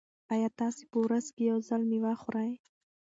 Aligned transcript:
ایا 0.33 0.49
تاسي 0.59 0.83
په 0.91 0.97
ورځ 1.05 1.25
کې 1.35 1.43
یو 1.51 1.57
ځل 1.67 1.81
مېوه 1.89 2.13
خورئ؟ 2.21 2.51